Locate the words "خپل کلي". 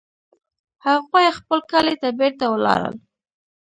1.37-1.95